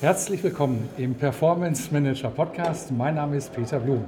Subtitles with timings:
[0.00, 2.92] Herzlich willkommen im Performance Manager Podcast.
[2.92, 4.04] Mein Name ist Peter Blum.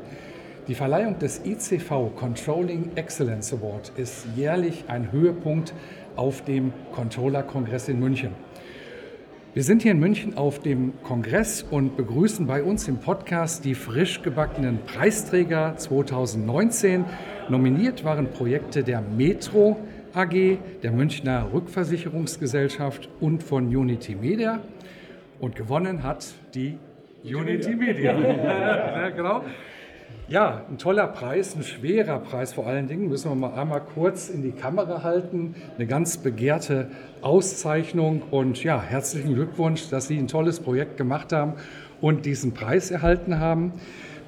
[0.69, 5.75] Die Verleihung des ICV Controlling Excellence Award ist jährlich ein Höhepunkt
[6.15, 8.31] auf dem Controller-Kongress in München.
[9.53, 13.75] Wir sind hier in München auf dem Kongress und begrüßen bei uns im Podcast die
[13.75, 17.05] frisch gebackenen Preisträger 2019.
[17.49, 19.77] Nominiert waren Projekte der Metro
[20.15, 24.61] AG, der Münchner Rückversicherungsgesellschaft und von Unity Media.
[25.41, 26.79] Und gewonnen hat die
[27.25, 28.13] Unity Media.
[28.19, 29.43] ja, genau.
[30.29, 33.09] Ja, ein toller Preis, ein schwerer Preis vor allen Dingen.
[33.09, 35.55] Müssen wir mal einmal kurz in die Kamera halten.
[35.77, 36.91] Eine ganz begehrte
[37.23, 38.23] Auszeichnung.
[38.31, 41.55] Und ja, herzlichen Glückwunsch, dass Sie ein tolles Projekt gemacht haben
[42.01, 43.73] und diesen Preis erhalten haben.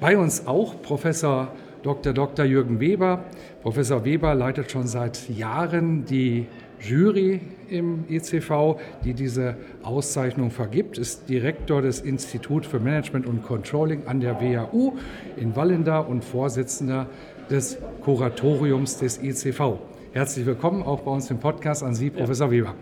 [0.01, 1.49] Bei uns auch Professor
[1.83, 2.13] Dr.
[2.13, 2.45] Dr.
[2.45, 3.23] Jürgen Weber.
[3.61, 6.47] Professor Weber leitet schon seit Jahren die
[6.83, 7.39] Jury
[7.69, 14.19] im ECV, die diese Auszeichnung vergibt, ist Direktor des Instituts für Management und Controlling an
[14.19, 14.93] der WHU
[15.37, 17.07] in Wallender und Vorsitzender
[17.49, 19.79] des Kuratoriums des ECV.
[20.11, 22.51] Herzlich willkommen auch bei uns im Podcast an Sie, Professor ja.
[22.51, 22.75] Weber.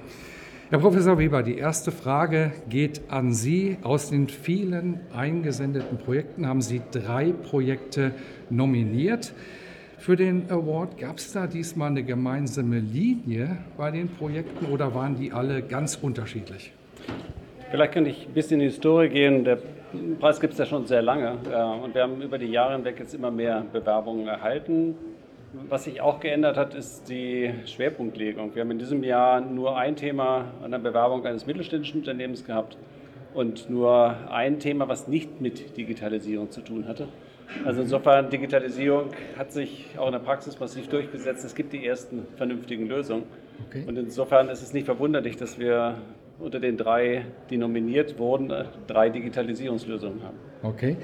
[0.72, 3.77] Herr Professor Weber, die erste Frage geht an Sie.
[3.83, 8.13] Aus den vielen eingesendeten Projekten haben Sie drei Projekte
[8.49, 9.33] nominiert.
[10.02, 15.16] Für den Award gab es da diesmal eine gemeinsame Linie bei den Projekten oder waren
[15.16, 16.73] die alle ganz unterschiedlich?
[17.69, 19.44] Vielleicht könnte ich ein bisschen in die Historie gehen.
[19.44, 19.59] Der
[20.19, 21.34] Preis gibt es ja schon sehr lange
[21.84, 24.95] und wir haben über die Jahre hinweg jetzt immer mehr Bewerbungen erhalten.
[25.69, 28.56] Was sich auch geändert hat, ist die Schwerpunktlegung.
[28.56, 32.75] Wir haben in diesem Jahr nur ein Thema an der Bewerbung eines mittelständischen Unternehmens gehabt
[33.35, 37.07] und nur ein Thema, was nicht mit Digitalisierung zu tun hatte.
[37.66, 41.44] Also insofern, Digitalisierung hat sich auch in der Praxis massiv durchgesetzt.
[41.44, 43.24] Es gibt die ersten vernünftigen Lösungen.
[43.68, 43.84] Okay.
[43.88, 45.97] Und insofern ist es nicht verwunderlich, dass wir
[46.40, 48.52] unter den drei, die nominiert wurden,
[48.88, 50.38] drei Digitalisierungslösungen haben.
[50.63, 50.97] Okay.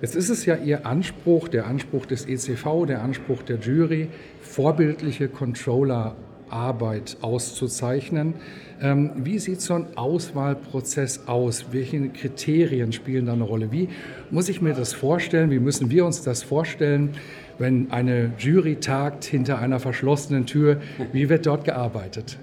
[0.00, 4.08] Jetzt ist es ja Ihr Anspruch, der Anspruch des ECV, der Anspruch der Jury,
[4.40, 6.16] vorbildliche Controller
[6.50, 8.34] Arbeit auszuzeichnen.
[8.82, 11.66] Ähm, wie sieht so ein Auswahlprozess aus?
[11.70, 13.72] Welche Kriterien spielen da eine Rolle?
[13.72, 13.88] Wie
[14.30, 15.50] muss ich mir das vorstellen?
[15.50, 17.10] Wie müssen wir uns das vorstellen,
[17.58, 20.80] wenn eine Jury tagt hinter einer verschlossenen Tür?
[21.12, 22.38] Wie wird dort gearbeitet?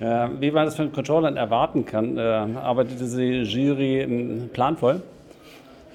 [0.00, 5.00] wie man das von Controllern erwarten kann, äh, arbeitet die Jury planvoll.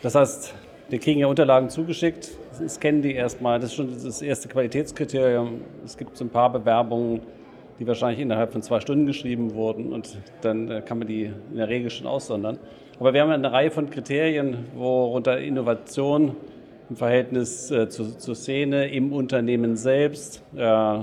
[0.02, 0.54] Das heißt,
[0.90, 2.32] wir kriegen ja Unterlagen zugeschickt,
[2.68, 3.60] scannen die erstmal.
[3.60, 5.62] Das ist schon das erste Qualitätskriterium.
[5.86, 7.22] Es gibt so ein paar Bewerbungen,
[7.80, 11.58] die wahrscheinlich innerhalb von zwei Stunden geschrieben wurden und dann äh, kann man die in
[11.58, 12.60] der Regel schon aussondern.
[13.00, 16.36] Aber wir haben eine Reihe von Kriterien, worunter Innovation
[16.90, 21.00] im Verhältnis äh, zu, zur Szene im Unternehmen selbst, äh,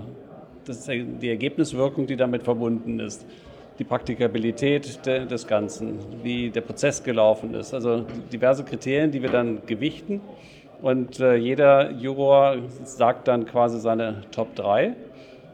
[0.66, 3.24] das ist die Ergebniswirkung, die damit verbunden ist,
[3.78, 7.72] die Praktikabilität de, des Ganzen, wie der Prozess gelaufen ist.
[7.72, 10.20] Also diverse Kriterien, die wir dann gewichten.
[10.82, 14.94] Und äh, jeder Juror sagt dann quasi seine Top 3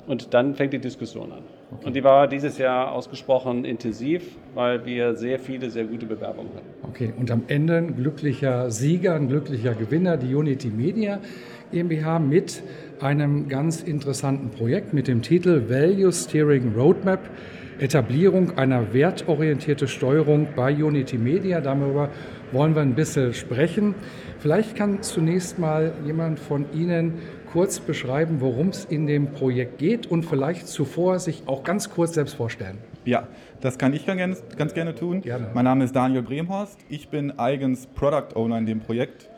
[0.06, 1.42] und dann fängt die Diskussion an.
[1.70, 1.86] Okay.
[1.86, 6.88] Und die war dieses Jahr ausgesprochen intensiv, weil wir sehr viele, sehr gute Bewerbungen hatten.
[6.90, 11.20] Okay, und am Ende ein glücklicher Sieger, ein glücklicher Gewinner, die Unity Media
[11.72, 12.62] GmbH mit
[13.00, 17.20] einem ganz interessanten Projekt mit dem Titel Value Steering Roadmap.
[17.78, 21.60] Etablierung einer wertorientierten Steuerung bei Unity Media.
[21.60, 22.10] Darüber
[22.52, 23.94] wollen wir ein bisschen sprechen.
[24.38, 27.14] Vielleicht kann zunächst mal jemand von Ihnen
[27.50, 32.14] kurz beschreiben, worum es in dem Projekt geht und vielleicht zuvor sich auch ganz kurz
[32.14, 32.78] selbst vorstellen.
[33.04, 33.26] Ja,
[33.60, 35.22] das kann ich ganz, ganz gerne tun.
[35.22, 35.48] Gerne.
[35.54, 36.78] Mein Name ist Daniel Bremhorst.
[36.88, 39.28] Ich bin eigens Product Owner in dem Projekt.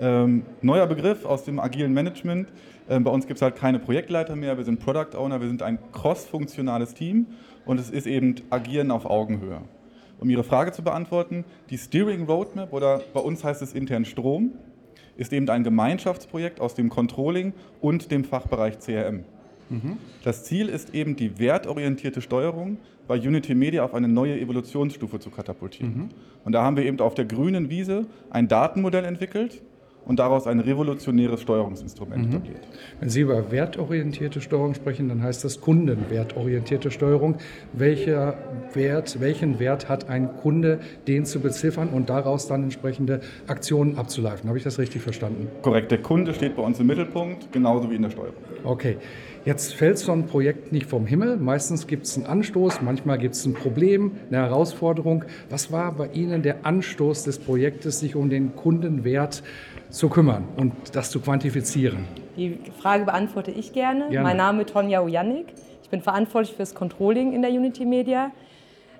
[0.00, 2.48] Ähm, neuer Begriff aus dem agilen Management.
[2.88, 4.56] Ähm, bei uns gibt es halt keine Projektleiter mehr.
[4.56, 5.40] Wir sind Product Owner.
[5.40, 7.26] Wir sind ein cross-funktionales Team
[7.64, 9.60] und es ist eben Agieren auf Augenhöhe.
[10.20, 14.52] Um Ihre Frage zu beantworten, die Steering Roadmap oder bei uns heißt es intern Strom
[15.16, 19.24] ist eben ein Gemeinschaftsprojekt aus dem Controlling und dem Fachbereich CRM.
[19.70, 19.96] Mhm.
[20.24, 25.30] Das Ziel ist eben die wertorientierte Steuerung bei Unity Media auf eine neue Evolutionsstufe zu
[25.30, 25.96] katapultieren.
[25.96, 26.08] Mhm.
[26.44, 29.62] Und da haben wir eben auf der grünen Wiese ein Datenmodell entwickelt
[30.06, 32.30] und daraus ein revolutionäres Steuerungsinstrument mhm.
[32.30, 32.68] etabliert.
[33.00, 37.36] Wenn Sie über wertorientierte Steuerung sprechen, dann heißt das kundenwertorientierte Steuerung.
[37.72, 38.36] Welcher
[38.74, 44.48] Wert, welchen Wert hat ein Kunde, den zu beziffern und daraus dann entsprechende Aktionen abzuleiten?
[44.48, 45.48] Habe ich das richtig verstanden?
[45.62, 48.34] Korrekt, der Kunde steht bei uns im Mittelpunkt, genauso wie in der Steuerung.
[48.64, 48.96] Okay.
[49.44, 51.36] Jetzt fällt so ein Projekt nicht vom Himmel.
[51.36, 55.26] Meistens gibt es einen Anstoß, manchmal gibt es ein Problem, eine Herausforderung.
[55.50, 59.42] Was war bei Ihnen der Anstoß des Projektes, sich um den Kundenwert
[59.90, 62.06] zu kümmern und das zu quantifizieren?
[62.38, 64.08] Die Frage beantworte ich gerne.
[64.08, 64.26] gerne.
[64.26, 65.52] Mein Name ist Tonja Ujanik.
[65.82, 68.30] Ich bin verantwortlich für das Controlling in der Unity Media.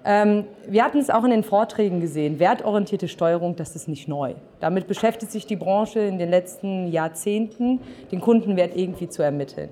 [0.05, 2.39] Ähm, wir hatten es auch in den Vorträgen gesehen.
[2.39, 4.35] Wertorientierte Steuerung, das ist nicht neu.
[4.61, 7.81] Damit beschäftigt sich die Branche in den letzten Jahrzehnten,
[8.13, 9.71] den Kundenwert irgendwie zu ermitteln.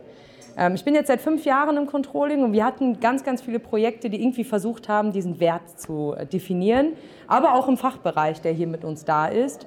[0.56, 3.58] Ähm, ich bin jetzt seit fünf Jahren im Controlling und wir hatten ganz, ganz viele
[3.58, 6.92] Projekte, die irgendwie versucht haben, diesen Wert zu äh, definieren,
[7.26, 9.66] aber auch im Fachbereich, der hier mit uns da ist.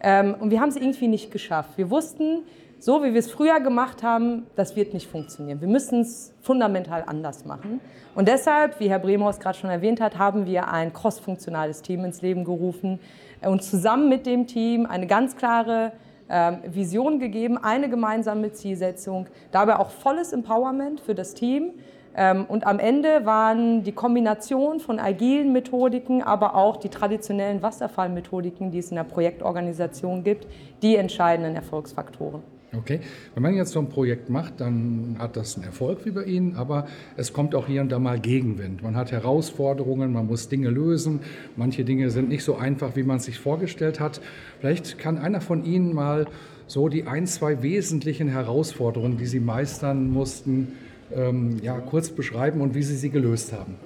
[0.00, 1.70] Ähm, und wir haben es irgendwie nicht geschafft.
[1.76, 2.42] Wir wussten,
[2.78, 5.60] so wie wir es früher gemacht haben, das wird nicht funktionieren.
[5.60, 7.80] Wir müssen es fundamental anders machen.
[8.14, 12.20] Und deshalb, wie Herr Bremhaus gerade schon erwähnt hat, haben wir ein crossfunktionales Team ins
[12.20, 12.98] Leben gerufen
[13.42, 15.92] und zusammen mit dem Team eine ganz klare
[16.28, 21.74] Vision gegeben, eine gemeinsame Zielsetzung, dabei auch volles Empowerment für das Team.
[22.16, 28.70] Ähm, und am Ende waren die Kombination von agilen Methodiken, aber auch die traditionellen Wasserfallmethodiken,
[28.70, 30.46] die es in der Projektorganisation gibt,
[30.82, 32.42] die entscheidenden Erfolgsfaktoren.
[32.72, 33.00] Okay,
[33.34, 36.56] wenn man jetzt so ein Projekt macht, dann hat das einen Erfolg wie bei Ihnen,
[36.56, 36.86] aber
[37.16, 38.82] es kommt auch hier und da mal Gegenwind.
[38.82, 41.20] Man hat Herausforderungen, man muss Dinge lösen.
[41.54, 44.20] Manche Dinge sind nicht so einfach, wie man es sich vorgestellt hat.
[44.60, 46.26] Vielleicht kann einer von Ihnen mal
[46.66, 50.72] so die ein, zwei wesentlichen Herausforderungen, die Sie meistern mussten,
[51.14, 53.76] ähm, ja, kurz beschreiben und wie Sie sie gelöst haben.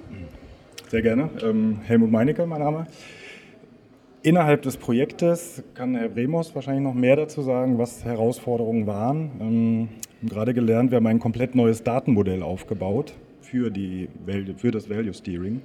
[0.89, 1.29] Sehr gerne.
[1.43, 2.87] Ähm, Helmut Meinecke, mein Name.
[4.23, 9.31] Innerhalb des Projektes kann Herr Bremos wahrscheinlich noch mehr dazu sagen, was Herausforderungen waren.
[9.41, 9.89] Ähm,
[10.29, 14.09] gerade gelernt, wir haben ein komplett neues Datenmodell aufgebaut für, die,
[14.57, 15.63] für das Value Steering.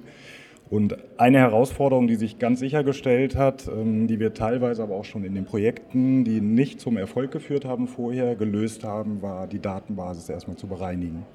[0.71, 5.05] Und eine Herausforderung, die sich ganz sicher gestellt hat, ähm, die wir teilweise aber auch
[5.05, 9.59] schon in den Projekten, die nicht zum Erfolg geführt haben vorher, gelöst haben, war die
[9.59, 11.27] Datenbasis erstmal zu bereinigen.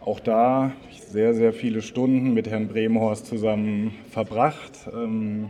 [0.00, 4.90] Auch da habe ich sehr, sehr viele Stunden mit Herrn Bremhorst zusammen verbracht.
[4.92, 5.48] Ähm,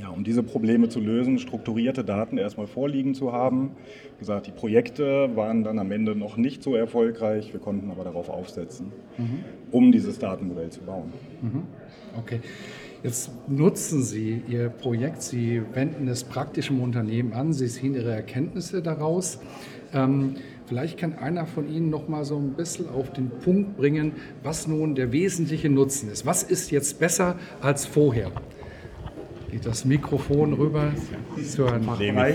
[0.00, 3.72] ja, um diese Probleme zu lösen, strukturierte Daten erstmal vorliegen zu haben.
[4.16, 8.04] Wie gesagt, die Projekte waren dann am Ende noch nicht so erfolgreich, wir konnten aber
[8.04, 9.44] darauf aufsetzen, mhm.
[9.70, 11.12] um dieses Datenmodell zu bauen.
[11.42, 11.62] Mhm.
[12.18, 12.40] Okay.
[13.02, 18.12] Jetzt nutzen Sie Ihr Projekt, Sie wenden es praktisch im Unternehmen an, Sie ziehen Ihre
[18.12, 19.40] Erkenntnisse daraus.
[19.92, 20.36] Ähm,
[20.66, 24.12] vielleicht kann einer von Ihnen noch mal so ein bisschen auf den Punkt bringen,
[24.44, 26.24] was nun der wesentliche Nutzen ist.
[26.26, 28.30] Was ist jetzt besser als vorher?
[29.52, 30.92] Geht das Mikrofon rüber
[31.46, 31.86] zu Herrn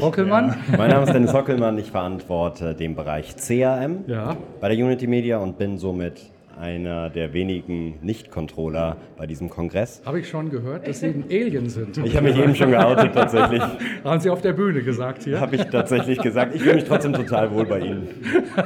[0.02, 0.56] Hockelmann.
[0.72, 0.78] Ja.
[0.78, 4.38] Mein Name ist Dennis Hockelmann, ich verantworte den Bereich CRM ja.
[4.62, 6.22] bei der Unity Media und bin somit
[6.60, 10.04] einer der wenigen Nicht-Controller bei diesem Kongress.
[10.06, 11.98] Habe ich schon gehört, dass Sie ein Alien sind.
[11.98, 13.64] Ich habe mich eben schon geoutet tatsächlich.
[14.04, 15.40] Haben Sie auf der Bühne gesagt hier?
[15.40, 16.54] Habe ich tatsächlich gesagt.
[16.54, 18.08] Ich fühle mich trotzdem total wohl bei Ihnen.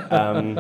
[0.10, 0.60] Ähm,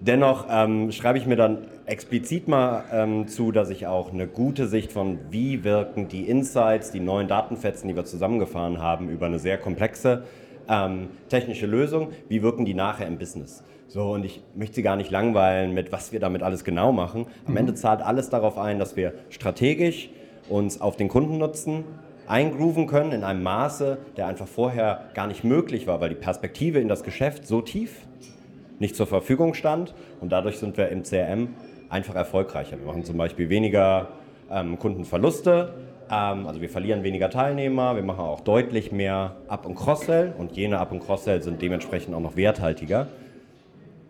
[0.00, 1.58] Dennoch ähm, schreibe ich mir dann
[1.90, 6.92] explizit mal ähm, zu, dass ich auch eine gute Sicht von, wie wirken die Insights,
[6.92, 10.22] die neuen Datenfetzen, die wir zusammengefahren haben, über eine sehr komplexe
[10.68, 13.64] ähm, technische Lösung, wie wirken die nachher im Business.
[13.88, 17.26] So, und ich möchte Sie gar nicht langweilen mit, was wir damit alles genau machen.
[17.44, 17.58] Am mhm.
[17.58, 20.10] Ende zahlt alles darauf ein, dass wir strategisch
[20.48, 21.84] uns auf den Kundennutzen
[22.28, 26.78] eingrooven können in einem Maße, der einfach vorher gar nicht möglich war, weil die Perspektive
[26.78, 28.06] in das Geschäft so tief
[28.78, 29.92] nicht zur Verfügung stand.
[30.20, 31.48] Und dadurch sind wir im CRM
[31.90, 32.78] einfach erfolgreicher.
[32.78, 34.08] Wir machen zum Beispiel weniger
[34.50, 35.74] ähm, Kundenverluste,
[36.10, 40.52] ähm, also wir verlieren weniger Teilnehmer, wir machen auch deutlich mehr Up- und Cross-Sell und
[40.52, 43.08] jene Up- und Cross-Sell sind dementsprechend auch noch werthaltiger.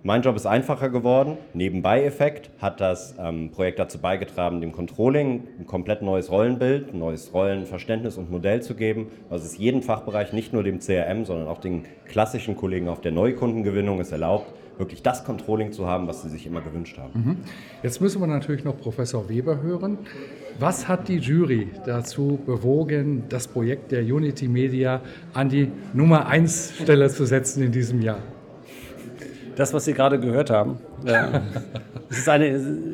[0.03, 1.37] Mein Job ist einfacher geworden.
[1.53, 7.35] Nebenbei-Effekt hat das ähm, Projekt dazu beigetragen, dem Controlling ein komplett neues Rollenbild, ein neues
[7.35, 11.59] Rollenverständnis und Modell zu geben, was es jedem Fachbereich, nicht nur dem CRM, sondern auch
[11.59, 16.29] den klassischen Kollegen auf der Neukundengewinnung es erlaubt, wirklich das Controlling zu haben, was sie
[16.29, 17.13] sich immer gewünscht haben.
[17.15, 17.37] Mhm.
[17.83, 19.99] Jetzt müssen wir natürlich noch Professor Weber hören.
[20.59, 25.01] Was hat die Jury dazu bewogen, das Projekt der Unity Media
[25.33, 28.19] an die Nummer 1 Stelle zu setzen in diesem Jahr?
[29.57, 31.41] Das, was Sie gerade gehört haben, äh,
[32.09, 32.47] es ist eine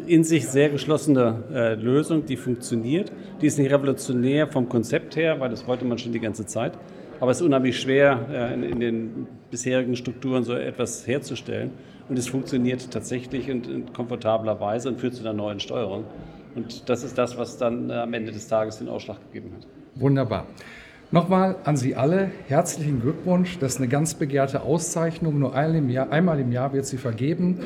[0.06, 3.12] in sich sehr geschlossene äh, Lösung, die funktioniert.
[3.40, 6.72] Die ist nicht revolutionär vom Konzept her, weil das wollte man schon die ganze Zeit.
[7.20, 11.70] Aber es ist unheimlich schwer, äh, in, den bisherigen Strukturen so etwas herzustellen.
[12.08, 16.04] Und es funktioniert tatsächlich in komfortabler Weise und führt zu einer neuen Steuerung.
[16.54, 19.66] Und das ist das, was dann äh, am Ende des Tages den Ausschlag gegeben hat.
[19.94, 20.46] Wunderbar.
[21.12, 23.58] Nochmal an Sie alle herzlichen Glückwunsch.
[23.58, 25.38] Das ist eine ganz begehrte Auszeichnung.
[25.38, 27.60] Nur einmal im Jahr wird sie vergeben.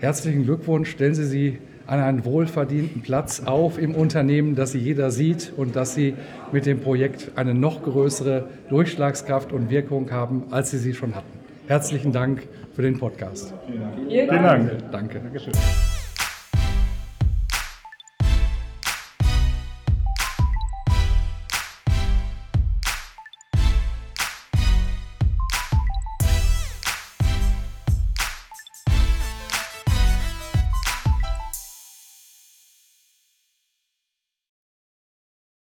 [0.00, 0.90] Herzlichen Glückwunsch.
[0.90, 1.58] Stellen Sie sie
[1.88, 6.14] an einen wohlverdienten Platz auf im Unternehmen, dass sie jeder sieht und dass sie
[6.52, 11.38] mit dem Projekt eine noch größere Durchschlagskraft und Wirkung haben, als sie sie schon hatten.
[11.66, 13.54] Herzlichen Dank für den Podcast.
[13.66, 14.08] Vielen Dank.
[14.08, 14.92] Vielen Dank.
[14.92, 15.20] Danke.
[15.20, 15.52] Dankeschön.